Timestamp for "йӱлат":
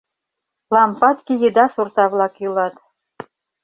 2.41-2.75